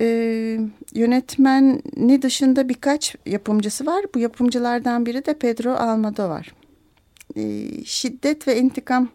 Ee, 0.00 0.60
yönetmeni 0.94 2.22
dışında 2.22 2.68
birkaç 2.68 3.16
yapımcısı 3.26 3.86
var. 3.86 4.04
Bu 4.14 4.18
yapımcılardan 4.18 5.06
biri 5.06 5.26
de 5.26 5.38
Pedro 5.38 5.70
Almodovar. 5.70 6.54
Ee, 7.36 7.66
şiddet 7.84 8.48
ve 8.48 8.60
intikam 8.60 9.08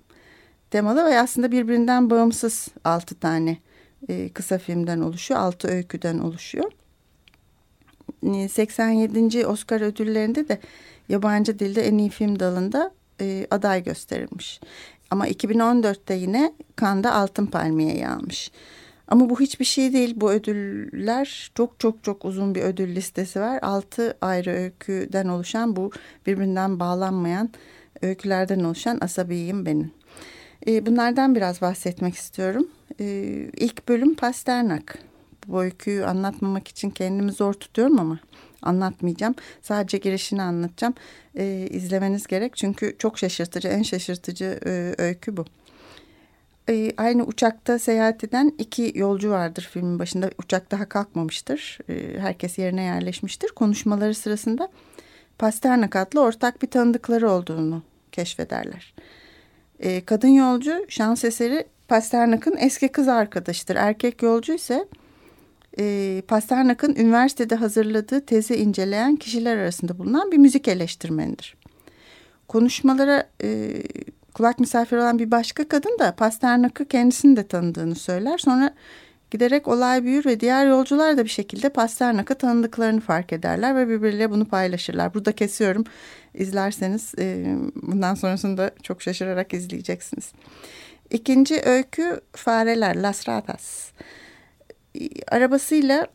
temalı 0.72 1.06
ve 1.06 1.20
aslında 1.20 1.52
birbirinden 1.52 2.10
bağımsız 2.10 2.68
altı 2.84 3.16
tane 3.16 3.58
e, 4.10 4.30
kısa 4.30 4.58
filmden 4.58 5.02
oluşuyor. 5.02 5.40
Altı 5.40 5.68
öyküden 5.68 6.20
oluşuyor. 6.20 6.72
87. 8.50 9.48
Oscar 9.48 9.82
ödüllerinde 9.82 10.48
de 10.48 10.60
yabancı 11.10 11.60
dilde 11.60 11.88
en 11.88 11.98
iyi 11.98 12.10
film 12.10 12.40
dalında 12.40 12.92
e, 13.22 13.48
aday 13.52 13.84
gösterilmiş. 13.84 14.60
Ama 15.12 15.28
2014'te 15.28 16.14
yine 16.14 16.54
Kanda 16.76 17.14
Altın 17.14 17.46
Palmiye'yi 17.46 18.08
almış. 18.08 18.52
Ama 19.08 19.30
bu 19.30 19.40
hiçbir 19.40 19.66
şey 19.66 19.94
değil. 19.94 20.14
Bu 20.16 20.32
ödüller 20.32 21.52
çok 21.56 21.80
çok 21.80 22.04
çok 22.04 22.26
uzun 22.26 22.56
bir 22.56 22.62
ödül 22.62 22.96
listesi 22.96 23.40
var. 23.40 23.60
Altı 23.62 24.18
ayrı 24.22 24.52
öyküden 24.52 25.28
oluşan 25.28 25.76
bu 25.76 25.92
birbirinden 26.28 26.80
bağlanmayan 26.80 27.50
öykülerden 28.02 28.60
oluşan 28.60 28.98
Asabiyim 29.02 29.66
benim. 29.66 29.92
E, 30.68 30.86
bunlardan 30.86 31.36
biraz 31.36 31.62
bahsetmek 31.62 32.16
istiyorum. 32.16 32.68
E, 33.00 33.06
ilk 33.58 33.88
bölüm 33.88 34.16
Pasternak. 34.16 35.00
Bu 35.48 35.62
öyküyü 35.62 36.06
anlatmamak 36.06 36.68
için 36.68 36.90
kendimi 36.90 37.32
zor 37.32 37.54
tutuyorum 37.54 38.00
ama 38.00 38.20
anlatmayacağım. 38.62 39.36
Sadece 39.62 39.98
girişini 39.98 40.42
anlatacağım. 40.42 40.94
E, 41.36 41.68
izlemeniz 41.72 42.28
gerek 42.28 42.56
çünkü 42.56 42.96
çok 43.00 43.18
şaşırtıcı, 43.18 43.68
en 43.68 43.84
şaşırtıcı 43.84 44.60
e, 44.66 44.96
öykü 44.98 45.38
bu. 45.38 45.46
E, 46.70 46.92
aynı 46.98 47.24
uçakta 47.24 47.80
seyahat 47.80 48.24
eden 48.24 48.54
iki 48.58 48.92
yolcu 48.96 49.30
vardır 49.32 49.70
filmin 49.74 50.00
başında. 50.00 50.30
Uçak 50.40 50.72
daha 50.72 50.90
kalkmamıştır. 50.90 51.80
E, 51.90 52.20
herkes 52.20 52.58
yerine 52.58 52.84
yerleşmiştir. 52.84 53.50
Konuşmaları 53.50 54.16
sırasında 54.16 54.70
Pasternak 55.40 55.96
adlı 55.96 56.22
ortak 56.22 56.62
bir 56.62 56.68
tanıdıkları 56.68 57.32
olduğunu 57.32 57.84
keşfederler. 58.12 58.94
E, 59.80 60.06
kadın 60.06 60.28
yolcu 60.28 60.86
şans 60.90 61.24
eseri 61.24 61.66
Pasternak'ın 61.88 62.58
eski 62.58 62.88
kız 62.88 63.08
arkadaşıdır. 63.08 63.76
Erkek 63.76 64.22
yolcu 64.22 64.54
ise 64.54 64.88
e, 65.80 66.22
Pasternak'ın 66.28 66.96
üniversitede 66.96 67.56
hazırladığı 67.56 68.26
tezi 68.26 68.56
inceleyen 68.56 69.16
kişiler 69.16 69.58
arasında 69.58 69.98
bulunan 69.98 70.32
bir 70.32 70.38
müzik 70.38 70.68
eleştirmenidir. 70.68 71.56
Konuşmalara 72.48 73.30
e, 73.44 73.82
kulak 74.36 74.60
misafir 74.60 74.98
olan 74.98 75.20
bir 75.20 75.32
başka 75.32 75.68
kadın 75.68 76.00
da 76.00 76.16
Pasternak'ı 76.16 76.86
kendisini 76.86 77.36
de 77.36 77.48
tanıdığını 77.48 77.96
söyler. 77.96 78.38
Sonra 78.38 78.74
giderek 79.32 79.68
olay 79.68 80.04
büyür 80.04 80.26
ve 80.26 80.40
diğer 80.40 80.68
yolcular 80.68 81.18
da 81.18 81.24
bir 81.24 81.30
şekilde 81.30 81.70
Pasternak'ı 81.70 82.36
tanıdıklarını 82.36 83.02
fark 83.02 83.34
ederler 83.34 83.76
ve 83.76 83.88
birbirleriyle 83.88 84.32
bunu 84.32 84.46
paylaşırlar. 84.46 85.14
Burada 85.14 85.32
kesiyorum. 85.32 85.84
İzlerseniz 86.34 87.14
e, 87.20 87.56
bundan 87.76 88.16
sonrasında 88.16 88.72
çok 88.84 89.02
şaşırarak 89.02 89.54
izleyeceksiniz. 89.54 90.32
İkinci 91.10 91.62
öykü 91.62 92.22
Fareler, 92.32 92.96
Las 92.96 93.30
Ratas 93.30 93.92
arabasıyla 95.32 96.08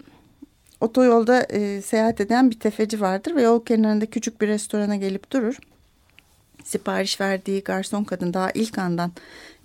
otoyolda 0.80 1.42
e, 1.42 1.82
seyahat 1.82 2.20
eden 2.20 2.50
bir 2.50 2.60
tefeci 2.60 3.00
vardır 3.00 3.34
ve 3.34 3.42
yol 3.42 3.64
kenarında 3.64 4.06
küçük 4.06 4.40
bir 4.40 4.48
restorana 4.48 4.96
gelip 4.96 5.32
durur. 5.32 5.58
Sipariş 6.70 7.20
verdiği 7.20 7.62
garson 7.62 8.04
kadın 8.04 8.34
daha 8.34 8.50
ilk 8.50 8.78
andan 8.78 9.12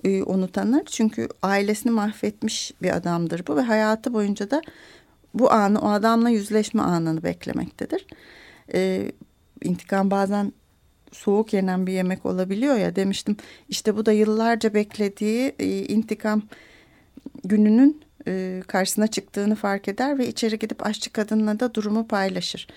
e, 0.03 0.23
onu 0.23 0.51
tanır. 0.51 0.85
Çünkü 0.85 1.27
ailesini 1.41 1.91
mahvetmiş 1.91 2.73
bir 2.81 2.95
adamdır 2.95 3.47
bu 3.47 3.55
ve 3.55 3.61
hayatı 3.61 4.13
boyunca 4.13 4.51
da 4.51 4.61
bu 5.33 5.51
anı 5.51 5.81
o 5.81 5.89
adamla 5.89 6.29
yüzleşme 6.29 6.81
anını 6.81 7.23
beklemektedir. 7.23 8.05
E, 8.73 9.11
intikam 9.63 10.11
bazen 10.11 10.53
soğuk 11.11 11.53
yenen 11.53 11.87
bir 11.87 11.93
yemek 11.93 12.25
olabiliyor 12.25 12.75
ya 12.75 12.95
demiştim. 12.95 13.37
İşte 13.69 13.97
bu 13.97 14.05
da 14.05 14.11
yıllarca 14.11 14.73
beklediği 14.73 15.55
e, 15.59 15.85
intikam 15.85 16.41
gününün 17.43 18.01
e, 18.27 18.63
karşısına 18.67 19.07
çıktığını 19.07 19.55
fark 19.55 19.87
eder 19.87 20.17
ve 20.17 20.27
içeri 20.27 20.59
gidip 20.59 20.85
aşçı 20.85 21.13
kadınla 21.13 21.59
da 21.59 21.73
durumu 21.73 22.07
paylaşır. 22.07 22.67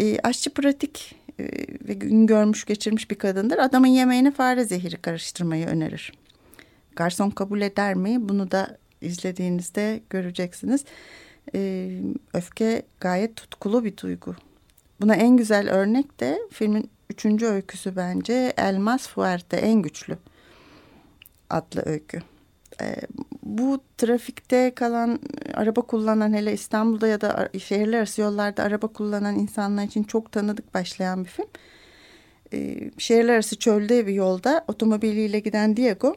E, 0.00 0.18
aşçı 0.18 0.54
pratik 0.54 1.14
ve 1.88 1.94
gün 1.94 2.26
görmüş 2.26 2.64
geçirmiş 2.64 3.10
bir 3.10 3.16
kadındır. 3.16 3.58
Adamın 3.58 3.86
yemeğine 3.86 4.30
fare 4.30 4.64
zehiri 4.64 4.96
karıştırmayı 4.96 5.66
önerir. 5.66 6.12
Garson 6.96 7.30
kabul 7.30 7.60
eder 7.60 7.94
mi? 7.94 8.28
Bunu 8.28 8.50
da 8.50 8.78
izlediğinizde 9.00 10.00
göreceksiniz. 10.10 10.84
E, 11.54 11.90
öfke 12.34 12.82
gayet 13.00 13.36
tutkulu 13.36 13.84
bir 13.84 13.96
duygu. 13.96 14.36
Buna 15.00 15.14
en 15.14 15.36
güzel 15.36 15.70
örnek 15.70 16.20
de 16.20 16.38
filmin 16.50 16.90
üçüncü 17.10 17.46
öyküsü 17.46 17.96
bence 17.96 18.52
Elmas 18.56 19.08
Fuerte 19.08 19.56
en 19.56 19.82
güçlü 19.82 20.18
adlı 21.50 21.82
öykü 21.86 22.22
e, 22.80 22.96
bu 23.46 23.80
trafikte 23.98 24.74
kalan 24.74 25.18
araba 25.54 25.82
kullanan 25.82 26.32
hele 26.32 26.52
İstanbul'da 26.52 27.06
ya 27.06 27.20
da 27.20 27.48
şehirler 27.58 27.98
arası 27.98 28.20
yollarda 28.20 28.62
araba 28.62 28.86
kullanan 28.86 29.34
insanlar 29.38 29.84
için 29.84 30.02
çok 30.02 30.32
tanıdık 30.32 30.74
başlayan 30.74 31.24
bir 31.24 31.28
film. 31.30 31.46
E, 32.52 32.90
şehirler 32.98 33.34
arası 33.34 33.56
çölde 33.58 34.06
bir 34.06 34.12
yolda 34.12 34.64
otomobiliyle 34.68 35.40
giden 35.40 35.76
Diego 35.76 36.16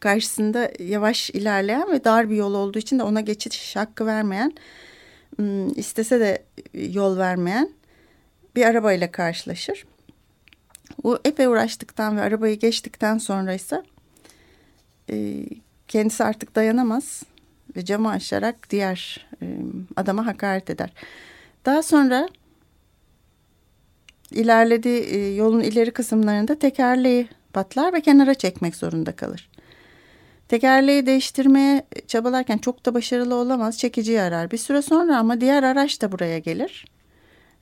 karşısında 0.00 0.70
yavaş 0.78 1.30
ilerleyen 1.30 1.92
ve 1.92 2.04
dar 2.04 2.30
bir 2.30 2.36
yol 2.36 2.54
olduğu 2.54 2.78
için 2.78 2.98
de 2.98 3.02
ona 3.02 3.20
geçiş 3.20 3.76
hakkı 3.76 4.06
vermeyen 4.06 4.52
istese 5.76 6.20
de 6.20 6.44
yol 6.74 7.18
vermeyen 7.18 7.70
bir 8.56 8.64
arabayla 8.64 9.10
karşılaşır. 9.10 9.84
Bu 11.04 11.18
epey 11.24 11.46
uğraştıktan 11.46 12.16
ve 12.16 12.20
arabayı 12.20 12.58
geçtikten 12.58 13.18
sonra 13.18 13.54
ise 13.54 13.82
e, 15.10 15.46
kendisi 15.88 16.24
artık 16.24 16.56
dayanamaz 16.56 17.22
ve 17.76 17.84
camı 17.84 18.10
aşarak 18.10 18.70
diğer 18.70 19.26
e, 19.42 19.46
adama 19.96 20.26
hakaret 20.26 20.70
eder. 20.70 20.92
Daha 21.64 21.82
sonra 21.82 22.28
ilerlediği 24.30 25.02
e, 25.02 25.34
yolun 25.34 25.60
ileri 25.60 25.90
kısımlarında 25.90 26.58
tekerleği 26.58 27.28
patlar 27.52 27.92
ve 27.92 28.00
kenara 28.00 28.34
çekmek 28.34 28.76
zorunda 28.76 29.16
kalır. 29.16 29.50
Tekerleği 30.48 31.06
değiştirmeye 31.06 31.86
çabalarken 32.06 32.58
çok 32.58 32.86
da 32.86 32.94
başarılı 32.94 33.34
olamaz. 33.34 33.78
Çekiciyi 33.78 34.20
arar. 34.20 34.50
Bir 34.50 34.58
süre 34.58 34.82
sonra 34.82 35.18
ama 35.18 35.40
diğer 35.40 35.62
araç 35.62 36.02
da 36.02 36.12
buraya 36.12 36.38
gelir. 36.38 36.84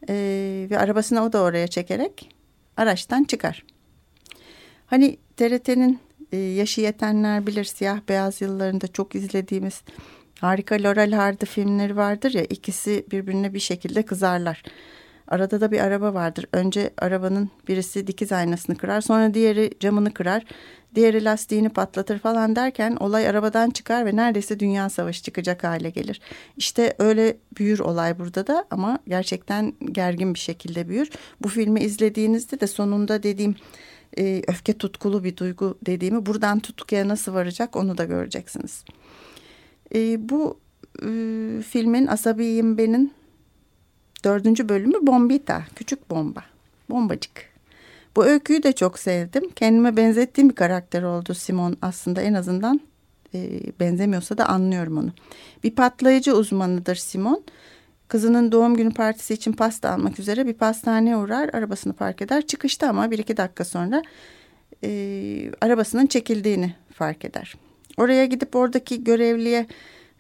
Ee, 0.09 0.67
ve 0.71 0.79
arabasını 0.79 1.23
o 1.25 1.33
da 1.33 1.43
oraya 1.43 1.67
çekerek 1.67 2.35
araçtan 2.77 3.25
çıkar. 3.25 3.65
Hani 4.87 5.19
TRT'nin 5.37 5.99
e, 6.33 6.37
yaşı 6.37 6.81
yetenler 6.81 7.47
bilir 7.47 7.65
siyah 7.65 8.01
beyaz 8.09 8.41
yıllarında 8.41 8.87
çok 8.87 9.15
izlediğimiz 9.15 9.83
harika 10.41 10.75
Laurel 10.75 11.13
Hardy 11.13 11.45
filmleri 11.45 11.97
vardır 11.97 12.35
ya 12.35 12.45
ikisi 12.45 13.07
birbirine 13.11 13.55
bir 13.55 13.61
şekilde 13.61 14.03
kızarlar. 14.03 14.63
Arada 15.29 15.61
da 15.61 15.73
bir 15.73 15.81
araba 15.81 16.15
vardır. 16.15 16.47
Önce 16.53 16.91
arabanın 16.99 17.51
birisi 17.69 18.07
dikiz 18.07 18.33
aynasını 18.33 18.77
kırar 18.77 19.01
sonra 19.01 19.35
diğeri 19.35 19.71
camını 19.81 20.15
kırar. 20.15 20.45
Diğeri 20.95 21.25
lastiğini 21.25 21.69
patlatır 21.69 22.19
falan 22.19 22.57
derken 22.57 22.97
olay 23.01 23.29
arabadan 23.29 23.71
çıkar 23.71 24.07
ve 24.07 24.17
neredeyse 24.17 24.61
dünya 24.61 24.89
savaşı 24.89 25.23
çıkacak 25.23 25.65
hale 25.65 25.91
gelir. 25.91 26.21
İşte 26.57 26.95
öyle 26.99 27.37
büyür 27.59 27.79
olay 27.79 28.19
burada 28.19 28.47
da 28.47 28.65
ama 28.71 28.99
gerçekten 29.09 29.73
gergin 29.93 30.35
bir 30.35 30.39
şekilde 30.39 30.89
büyür. 30.89 31.11
Bu 31.43 31.49
filmi 31.49 31.81
izlediğinizde 31.81 32.61
de 32.61 32.67
sonunda 32.67 33.23
dediğim 33.23 33.55
e, 34.19 34.43
öfke 34.49 34.73
tutkulu 34.73 35.25
bir 35.25 35.37
duygu 35.37 35.79
dediğimi 35.87 36.27
buradan 36.27 36.61
tutkuya 36.61 37.09
nasıl 37.09 37.35
varacak 37.35 37.77
onu 37.77 37.99
da 37.99 38.05
göreceksiniz. 38.05 38.85
E, 39.95 40.29
bu 40.29 40.59
e, 41.03 41.09
filmin 41.63 42.07
Asabiyim 42.07 42.79
Ben'in 42.79 43.13
dördüncü 44.25 44.69
bölümü 44.69 45.07
Bombita, 45.07 45.63
küçük 45.77 46.11
bomba, 46.11 46.45
bombacık. 46.91 47.53
Bu 48.17 48.25
öyküyü 48.25 48.63
de 48.63 48.73
çok 48.73 48.99
sevdim. 48.99 49.51
Kendime 49.57 49.97
benzettiğim 49.97 50.51
bir 50.51 50.55
karakter 50.55 51.03
oldu 51.03 51.35
Simon 51.35 51.77
aslında 51.83 52.23
en 52.23 52.35
azından 52.35 52.81
e, 53.35 53.61
benzemiyorsa 53.81 54.39
da 54.39 54.49
anlıyorum 54.49 54.99
onu. 54.99 55.11
Bir 55.65 55.75
patlayıcı 55.75 56.37
uzmanıdır 56.37 56.95
Simon. 56.95 57.45
Kızının 58.13 58.53
doğum 58.53 58.77
günü 58.77 58.95
partisi 58.95 59.35
için 59.35 59.53
pasta 59.53 59.91
almak 59.91 60.19
üzere 60.19 60.47
bir 60.47 60.53
pastaneye 60.53 61.17
uğrar, 61.17 61.51
arabasını 61.55 61.93
park 61.93 62.23
eder. 62.23 62.47
Çıkışta 62.47 62.89
ama 62.89 63.11
bir 63.11 63.19
iki 63.19 63.37
dakika 63.37 63.65
sonra 63.65 64.03
e, 64.85 64.91
arabasının 65.61 66.07
çekildiğini 66.07 66.75
fark 66.95 67.25
eder. 67.25 67.55
Oraya 67.97 68.25
gidip 68.25 68.57
oradaki 68.57 69.05
görevliye 69.05 69.67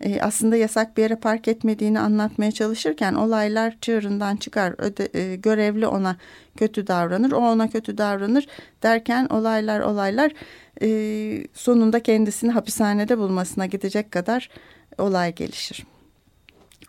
e, 0.00 0.20
aslında 0.20 0.56
yasak 0.56 0.96
bir 0.96 1.02
yere 1.02 1.16
park 1.16 1.48
etmediğini 1.48 2.00
anlatmaya 2.00 2.52
çalışırken 2.52 3.14
olaylar 3.14 3.76
çığırından 3.80 4.36
çıkar. 4.36 4.74
Öde, 4.78 5.08
e, 5.14 5.36
görevli 5.36 5.86
ona 5.86 6.16
kötü 6.56 6.86
davranır, 6.86 7.32
o 7.32 7.38
ona 7.38 7.70
kötü 7.70 7.98
davranır 7.98 8.46
derken 8.82 9.26
olaylar 9.26 9.80
olaylar 9.80 10.32
e, 10.82 10.88
sonunda 11.54 12.02
kendisini 12.02 12.50
hapishanede 12.50 13.18
bulmasına 13.18 13.66
gidecek 13.66 14.10
kadar 14.10 14.50
olay 14.98 15.34
gelişir. 15.34 15.91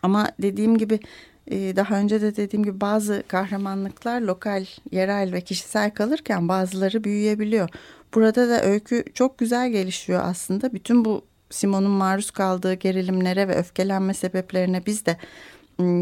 Ama 0.04 0.32
dediğim 0.40 0.78
gibi 0.78 1.00
e, 1.48 1.76
daha 1.76 1.96
önce 1.96 2.22
de 2.22 2.36
dediğim 2.36 2.64
gibi 2.64 2.82
bazı 2.82 3.24
kahramanlıklar 3.28 4.22
lokal, 4.22 4.66
yerel 4.92 5.34
ve 5.34 5.42
kişisel 5.42 5.92
kalırken 5.92 6.48
bazıları 6.48 7.04
büyüyebiliyor. 7.04 7.70
Burada 8.14 8.50
da 8.50 8.64
öykü 8.64 9.04
çok 9.14 9.38
güzel 9.38 9.70
gelişiyor 9.70 10.22
aslında. 10.24 10.74
Bütün 10.74 11.06
bu 11.06 11.22
Simon'un 11.50 11.92
maruz 11.92 12.32
kaldığı 12.32 12.74
gerilimlere 12.74 13.48
ve 13.48 13.56
öfkelenme 13.56 14.14
sebeplerine 14.14 14.86
biz 14.86 15.06
de 15.06 15.18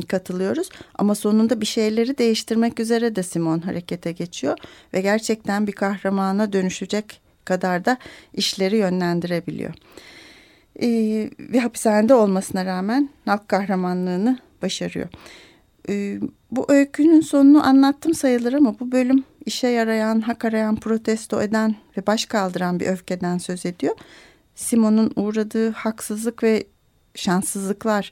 katılıyoruz. 0.07 0.69
Ama 0.95 1.15
sonunda 1.15 1.61
bir 1.61 1.65
şeyleri 1.65 2.17
değiştirmek 2.17 2.79
üzere 2.79 3.15
de 3.15 3.23
Simon 3.23 3.59
harekete 3.59 4.11
geçiyor 4.11 4.57
ve 4.93 5.01
gerçekten 5.01 5.67
bir 5.67 5.71
kahramana 5.71 6.53
dönüşecek 6.53 7.21
kadar 7.45 7.85
da 7.85 7.97
işleri 8.33 8.77
yönlendirebiliyor. 8.77 9.73
Ee, 10.81 11.29
ve 11.39 11.59
hapishanede 11.59 12.13
olmasına 12.13 12.65
rağmen 12.65 13.09
halk 13.25 13.47
kahramanlığını 13.47 14.39
başarıyor. 14.61 15.07
Ee, 15.89 16.19
bu 16.51 16.65
öykünün 16.69 17.21
sonunu 17.21 17.65
anlattım 17.65 18.13
sayılır 18.13 18.53
ama 18.53 18.79
bu 18.79 18.91
bölüm 18.91 19.23
işe 19.45 19.67
yarayan, 19.67 20.21
hak 20.21 20.45
arayan, 20.45 20.75
protesto 20.75 21.41
eden 21.41 21.75
ve 21.97 22.07
baş 22.07 22.25
kaldıran 22.25 22.79
bir 22.79 22.87
öfkeden 22.87 23.37
söz 23.37 23.65
ediyor. 23.65 23.95
Simon'un 24.55 25.11
uğradığı 25.15 25.71
haksızlık 25.71 26.43
ve 26.43 26.63
şanssızlıklar 27.15 28.11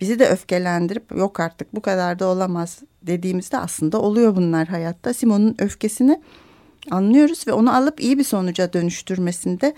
bizi 0.00 0.18
de 0.18 0.28
öfkelendirip 0.28 1.12
yok 1.16 1.40
artık 1.40 1.74
bu 1.74 1.80
kadar 1.80 2.18
da 2.18 2.26
olamaz 2.26 2.82
dediğimizde 3.02 3.58
aslında 3.58 4.00
oluyor 4.00 4.36
bunlar 4.36 4.68
hayatta. 4.68 5.14
Simon'un 5.14 5.56
öfkesini 5.58 6.20
anlıyoruz 6.90 7.46
ve 7.46 7.52
onu 7.52 7.76
alıp 7.76 8.00
iyi 8.00 8.18
bir 8.18 8.24
sonuca 8.24 8.72
dönüştürmesinde 8.72 9.74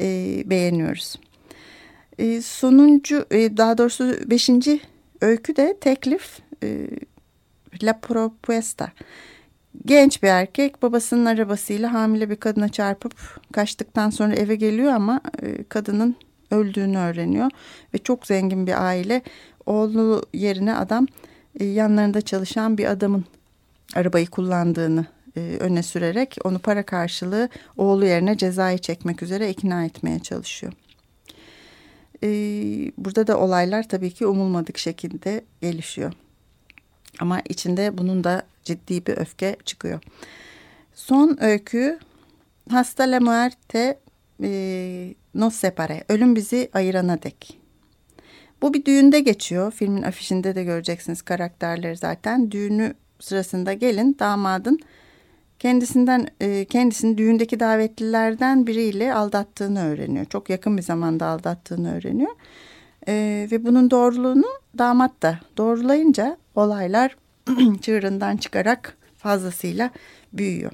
e, 0.00 0.42
beğeniyoruz. 0.46 1.16
E, 2.18 2.42
sonuncu 2.42 3.26
e, 3.30 3.56
daha 3.56 3.78
doğrusu 3.78 4.30
beşinci 4.30 4.80
öykü 5.20 5.56
de 5.56 5.76
teklif 5.80 6.38
e, 6.62 6.86
La 7.82 7.92
Propuesta. 7.92 8.92
Genç 9.86 10.22
bir 10.22 10.28
erkek 10.28 10.82
babasının 10.82 11.24
arabasıyla 11.24 11.92
hamile 11.92 12.30
bir 12.30 12.36
kadına 12.36 12.68
çarpıp 12.68 13.14
kaçtıktan 13.52 14.10
sonra 14.10 14.34
eve 14.34 14.56
geliyor 14.56 14.92
ama 14.92 15.20
e, 15.42 15.64
kadının 15.64 16.16
öldüğünü 16.50 16.98
öğreniyor. 16.98 17.50
Ve 17.94 17.98
çok 17.98 18.26
zengin 18.26 18.66
bir 18.66 18.86
aile 18.86 19.22
oğlu 19.66 20.22
yerine 20.34 20.74
adam 20.74 21.06
e, 21.60 21.64
yanlarında 21.64 22.20
çalışan 22.20 22.78
bir 22.78 22.84
adamın 22.84 23.24
arabayı 23.94 24.26
kullandığını 24.26 25.06
e, 25.36 25.40
öne 25.60 25.82
sürerek 25.82 26.36
onu 26.44 26.58
para 26.58 26.82
karşılığı 26.82 27.48
oğlu 27.76 28.04
yerine 28.04 28.36
cezayı 28.36 28.78
çekmek 28.78 29.22
üzere 29.22 29.50
ikna 29.50 29.84
etmeye 29.84 30.18
çalışıyor. 30.18 30.72
Burada 32.98 33.26
da 33.26 33.38
olaylar 33.38 33.88
tabii 33.88 34.10
ki 34.10 34.26
umulmadık 34.26 34.78
şekilde 34.78 35.44
gelişiyor. 35.60 36.12
Ama 37.20 37.40
içinde 37.48 37.98
bunun 37.98 38.24
da 38.24 38.42
ciddi 38.64 39.06
bir 39.06 39.16
öfke 39.16 39.56
çıkıyor. 39.64 40.00
Son 40.94 41.38
öykü 41.40 41.98
Hasta 42.70 43.04
la 43.04 43.20
muerte 43.20 43.98
e, 44.42 45.14
nos 45.34 45.54
separe. 45.54 46.04
Ölüm 46.08 46.36
bizi 46.36 46.70
ayırana 46.72 47.22
dek. 47.22 47.58
Bu 48.62 48.74
bir 48.74 48.84
düğünde 48.84 49.20
geçiyor. 49.20 49.72
Filmin 49.72 50.02
afişinde 50.02 50.54
de 50.54 50.64
göreceksiniz 50.64 51.22
karakterleri 51.22 51.96
zaten. 51.96 52.50
Düğünü 52.50 52.94
sırasında 53.20 53.72
gelin 53.72 54.16
damadın 54.18 54.80
kendisinden 55.58 56.28
e, 56.40 56.64
kendisini 56.64 57.18
düğündeki 57.18 57.60
davetlilerden 57.60 58.66
biriyle 58.66 59.14
aldattığını 59.14 59.84
öğreniyor. 59.84 60.24
Çok 60.24 60.50
yakın 60.50 60.76
bir 60.76 60.82
zamanda 60.82 61.26
aldattığını 61.26 61.96
öğreniyor. 61.96 62.32
E, 63.08 63.48
ve 63.50 63.64
bunun 63.64 63.90
doğruluğunu 63.90 64.46
damat 64.78 65.22
da 65.22 65.40
doğrulayınca 65.56 66.36
olaylar 66.54 67.16
çığırından 67.80 68.36
çıkarak 68.36 68.96
fazlasıyla 69.16 69.90
büyüyor. 70.32 70.72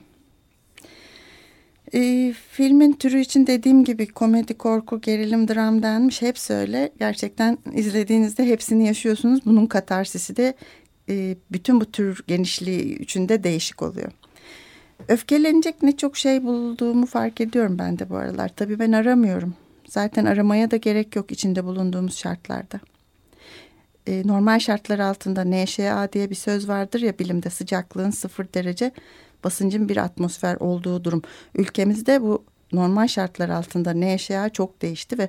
E, 1.94 2.33
filmin 2.51 2.92
türü 2.92 3.20
için 3.20 3.47
dediğim 3.47 3.85
gibi 3.85 4.07
komedi, 4.07 4.55
korku, 4.55 5.01
gerilim, 5.01 5.49
dram 5.49 5.83
denmiş. 5.83 6.23
Hepsi 6.23 6.53
öyle. 6.53 6.90
Gerçekten 6.99 7.59
izlediğinizde 7.73 8.47
hepsini 8.47 8.87
yaşıyorsunuz. 8.87 9.40
Bunun 9.44 9.66
katarsisi 9.66 10.37
de 10.37 10.55
e, 11.09 11.37
bütün 11.53 11.81
bu 11.81 11.85
tür 11.85 12.25
genişliği 12.27 12.99
içinde 12.99 13.44
değişik 13.44 13.83
oluyor. 13.83 14.12
Öfkelenecek 15.09 15.83
ne 15.83 15.96
çok 15.96 16.16
şey 16.16 16.44
bulduğumu 16.44 17.07
fark 17.07 17.40
ediyorum 17.40 17.78
ben 17.78 17.98
de 17.98 18.11
bu 18.11 18.16
aralar. 18.16 18.50
Tabii 18.57 18.78
ben 18.78 18.92
aramıyorum. 18.92 19.54
Zaten 19.87 20.24
aramaya 20.24 20.70
da 20.70 20.76
gerek 20.76 21.16
yok 21.16 21.30
içinde 21.30 21.64
bulunduğumuz 21.64 22.16
şartlarda 22.16 22.80
e, 24.07 24.22
normal 24.26 24.59
şartlar 24.59 24.98
altında 24.98 25.44
NŞA 25.44 26.12
diye 26.12 26.30
bir 26.30 26.35
söz 26.35 26.68
vardır 26.68 27.00
ya 27.00 27.18
bilimde 27.18 27.50
sıcaklığın 27.50 28.11
sıfır 28.11 28.46
derece 28.54 28.92
basıncın 29.44 29.88
bir 29.88 29.96
atmosfer 29.96 30.57
olduğu 30.57 31.04
durum. 31.04 31.22
Ülkemizde 31.54 32.22
bu 32.22 32.44
normal 32.72 33.07
şartlar 33.07 33.48
altında 33.48 33.94
NŞA 33.94 34.48
çok 34.48 34.83
değişti 34.83 35.18
ve 35.18 35.28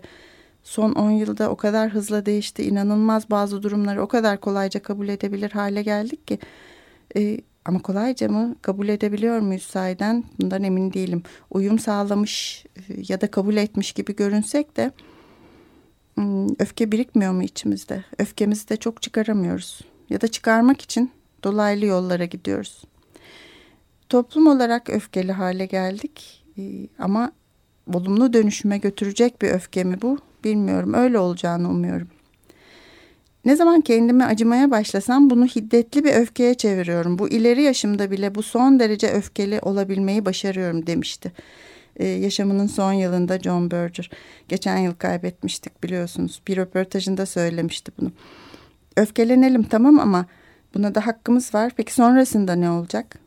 son 0.63 0.91
10 0.91 1.11
yılda 1.11 1.49
o 1.49 1.55
kadar 1.55 1.89
hızla 1.89 2.25
değişti. 2.25 2.63
inanılmaz 2.63 3.29
bazı 3.29 3.63
durumları 3.63 4.01
o 4.01 4.07
kadar 4.07 4.39
kolayca 4.39 4.81
kabul 4.81 5.07
edebilir 5.07 5.51
hale 5.51 5.83
geldik 5.83 6.27
ki. 6.27 6.39
E, 7.15 7.37
ama 7.65 7.79
kolayca 7.79 8.29
mı 8.29 8.55
kabul 8.61 8.87
edebiliyor 8.87 9.39
muyuz 9.39 9.63
sahiden 9.63 10.23
bundan 10.41 10.63
emin 10.63 10.93
değilim. 10.93 11.23
Uyum 11.51 11.79
sağlamış 11.79 12.65
e, 12.75 12.81
ya 13.07 13.21
da 13.21 13.31
kabul 13.31 13.55
etmiş 13.55 13.91
gibi 13.91 14.15
görünsek 14.15 14.77
de 14.77 14.91
Hmm, 16.15 16.47
öfke 16.59 16.91
birikmiyor 16.91 17.31
mu 17.31 17.43
içimizde? 17.43 18.03
Öfkemizi 18.19 18.69
de 18.69 18.77
çok 18.77 19.01
çıkaramıyoruz. 19.01 19.81
Ya 20.09 20.21
da 20.21 20.27
çıkarmak 20.27 20.81
için 20.81 21.11
dolaylı 21.43 21.85
yollara 21.85 22.25
gidiyoruz. 22.25 22.83
Toplum 24.09 24.47
olarak 24.47 24.89
öfkeli 24.89 25.31
hale 25.31 25.65
geldik 25.65 26.43
ee, 26.57 26.87
ama 26.99 27.31
olumlu 27.93 28.33
dönüşüme 28.33 28.77
götürecek 28.77 29.41
bir 29.41 29.49
öfke 29.49 29.83
mi 29.83 30.01
bu 30.01 30.17
bilmiyorum. 30.43 30.93
Öyle 30.93 31.19
olacağını 31.19 31.69
umuyorum. 31.69 32.07
Ne 33.45 33.55
zaman 33.55 33.81
kendime 33.81 34.25
acımaya 34.25 34.71
başlasam 34.71 35.29
bunu 35.29 35.45
hiddetli 35.45 36.03
bir 36.03 36.13
öfkeye 36.13 36.53
çeviriyorum. 36.53 37.19
Bu 37.19 37.29
ileri 37.29 37.63
yaşımda 37.63 38.11
bile 38.11 38.35
bu 38.35 38.43
son 38.43 38.79
derece 38.79 39.07
öfkeli 39.07 39.59
olabilmeyi 39.61 40.25
başarıyorum 40.25 40.87
demişti 40.87 41.31
e, 41.97 42.07
yaşamının 42.07 42.67
son 42.67 42.93
yılında 42.93 43.39
John 43.39 43.71
Berger. 43.71 44.09
Geçen 44.47 44.77
yıl 44.77 44.93
kaybetmiştik 44.93 45.83
biliyorsunuz. 45.83 46.41
Bir 46.47 46.57
röportajında 46.57 47.25
söylemişti 47.25 47.91
bunu. 47.99 48.11
Öfkelenelim 48.97 49.63
tamam 49.63 49.99
ama 49.99 50.25
buna 50.73 50.95
da 50.95 51.07
hakkımız 51.07 51.53
var. 51.53 51.71
Peki 51.77 51.93
sonrasında 51.93 52.55
ne 52.55 52.69
olacak? 52.69 53.19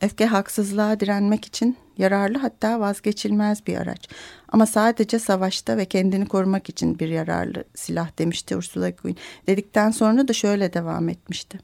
Öfke 0.00 0.26
haksızlığa 0.26 1.00
direnmek 1.00 1.44
için 1.44 1.76
yararlı 1.98 2.38
hatta 2.38 2.80
vazgeçilmez 2.80 3.66
bir 3.66 3.76
araç. 3.76 4.08
Ama 4.48 4.66
sadece 4.66 5.18
savaşta 5.18 5.76
ve 5.76 5.84
kendini 5.84 6.26
korumak 6.26 6.68
için 6.68 6.98
bir 6.98 7.08
yararlı 7.08 7.64
silah 7.74 8.18
demişti 8.18 8.56
Ursula 8.56 8.90
Guin. 8.90 9.16
Dedikten 9.46 9.90
sonra 9.90 10.28
da 10.28 10.32
şöyle 10.32 10.72
devam 10.72 11.08
etmişti. 11.08 11.58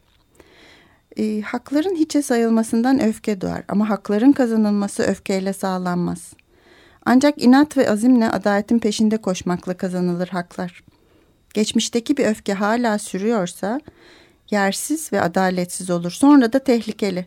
e, 1.17 1.41
hakların 1.41 1.95
hiçe 1.95 2.23
sayılmasından 2.23 3.01
öfke 3.03 3.41
doğar 3.41 3.63
ama 3.69 3.89
hakların 3.89 4.33
kazanılması 4.33 5.03
öfkeyle 5.03 5.53
sağlanmaz. 5.53 6.33
Ancak 7.07 7.43
inat 7.43 7.77
ve 7.77 7.91
azimle 7.91 8.31
adaletin 8.31 8.79
peşinde 8.79 9.17
koşmakla 9.17 9.77
kazanılır 9.77 10.29
haklar. 10.29 10.85
Geçmişteki 11.55 12.17
bir 12.17 12.27
öfke 12.27 12.55
hala 12.55 12.99
sürüyorsa 12.99 13.81
yersiz 14.51 15.13
ve 15.13 15.21
adaletsiz 15.21 15.91
olur. 15.91 16.11
Sonra 16.11 16.53
da 16.53 16.59
tehlikeli. 16.59 17.27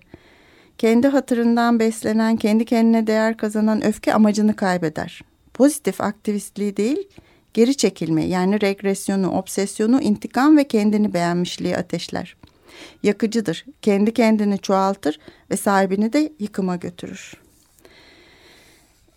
Kendi 0.82 1.08
hatırından 1.08 1.80
beslenen, 1.80 2.36
kendi 2.36 2.66
kendine 2.66 3.08
değer 3.08 3.38
kazanan 3.38 3.86
öfke 3.86 4.14
amacını 4.14 4.56
kaybeder. 4.56 5.22
Pozitif 5.54 6.02
aktivistliği 6.02 6.78
değil, 6.78 7.08
geri 7.54 7.78
çekilme 7.78 8.26
yani 8.26 8.62
regresyonu, 8.62 9.32
obsesyonu, 9.32 10.02
intikam 10.02 10.58
ve 10.58 10.64
kendini 10.64 11.14
beğenmişliği 11.14 11.78
ateşler. 11.78 12.36
Yakıcıdır, 13.04 13.66
kendi 13.82 14.14
kendini 14.14 14.60
çoğaltır 14.60 15.20
ve 15.52 15.58
sahibini 15.58 16.14
de 16.14 16.34
yıkıma 16.40 16.76
götürür. 16.76 17.34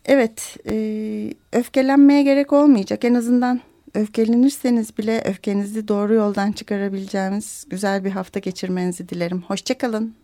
Evet, 0.05 0.57
e, 0.71 1.35
öfkelenmeye 1.53 2.23
gerek 2.23 2.53
olmayacak. 2.53 3.05
En 3.05 3.15
azından 3.15 3.61
öfkelenirseniz 3.95 4.99
bile 4.99 5.23
öfkenizi 5.25 5.89
doğru 5.89 6.15
yoldan 6.15 6.53
çıkarabileceğimiz 6.53 7.65
güzel 7.71 8.05
bir 8.05 8.11
hafta 8.11 8.41
geçirmenizi 8.41 9.09
dilerim. 9.09 9.43
Hoşçakalın. 9.49 10.24